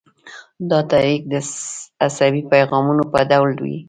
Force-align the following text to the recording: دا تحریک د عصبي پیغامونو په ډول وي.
دا 0.69 0.79
تحریک 0.91 1.21
د 1.33 1.35
عصبي 2.05 2.41
پیغامونو 2.51 3.03
په 3.11 3.19
ډول 3.31 3.51
وي. 3.63 3.77